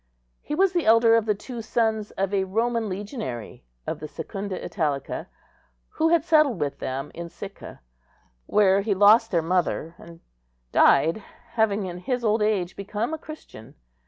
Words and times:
He 0.41 0.55
was 0.55 0.73
the 0.73 0.87
elder 0.87 1.13
of 1.13 1.27
the 1.27 1.35
two 1.35 1.61
sons 1.61 2.09
of 2.17 2.33
a 2.33 2.45
Roman 2.45 2.89
legionary 2.89 3.63
of 3.85 3.99
the 3.99 4.07
Secunda 4.07 4.57
Italica, 4.59 5.27
who 5.89 6.09
had 6.09 6.23
settled 6.25 6.59
with 6.59 6.79
them 6.79 7.11
in 7.13 7.29
Sicca, 7.29 7.81
where 8.47 8.81
he 8.81 8.95
lost 8.95 9.29
their 9.29 9.43
mother, 9.43 9.93
and 9.99 10.19
died, 10.71 11.21
having 11.51 11.85
in 11.85 11.99
his 11.99 12.23
old 12.23 12.41
age 12.41 12.75
become 12.75 13.13
a 13.13 13.19
Christian. 13.19 13.75